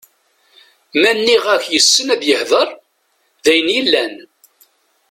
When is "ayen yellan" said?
3.51-4.15